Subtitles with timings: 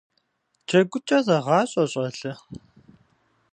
[0.67, 2.33] ДжэгукӀэ зэгъащӀэ, щӀалэ!